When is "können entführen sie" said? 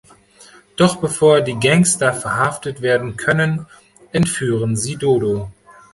3.17-4.95